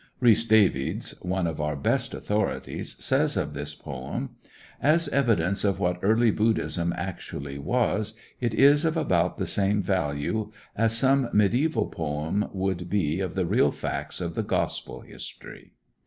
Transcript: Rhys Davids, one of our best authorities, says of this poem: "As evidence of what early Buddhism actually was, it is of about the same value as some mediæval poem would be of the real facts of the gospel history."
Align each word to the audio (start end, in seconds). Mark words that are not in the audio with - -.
Rhys 0.19 0.45
Davids, 0.45 1.13
one 1.21 1.45
of 1.45 1.61
our 1.61 1.75
best 1.75 2.15
authorities, 2.15 2.95
says 3.05 3.37
of 3.37 3.53
this 3.53 3.75
poem: 3.75 4.31
"As 4.81 5.07
evidence 5.09 5.63
of 5.63 5.79
what 5.79 5.99
early 6.01 6.31
Buddhism 6.31 6.91
actually 6.97 7.59
was, 7.59 8.15
it 8.39 8.55
is 8.55 8.83
of 8.83 8.97
about 8.97 9.37
the 9.37 9.45
same 9.45 9.79
value 9.83 10.51
as 10.75 10.97
some 10.97 11.27
mediæval 11.35 11.91
poem 11.91 12.49
would 12.51 12.89
be 12.89 13.19
of 13.19 13.35
the 13.35 13.45
real 13.45 13.71
facts 13.71 14.19
of 14.19 14.33
the 14.33 14.41
gospel 14.41 15.01
history." 15.01 15.73